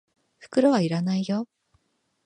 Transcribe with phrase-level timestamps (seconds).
[0.39, 1.47] 袋は要らないよ。